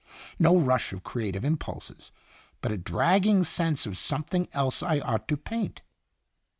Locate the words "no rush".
0.39-0.93